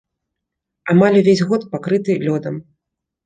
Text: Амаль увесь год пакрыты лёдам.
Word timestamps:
Амаль 0.93 1.17
увесь 1.19 1.45
год 1.51 1.61
пакрыты 1.75 2.17
лёдам. 2.27 2.55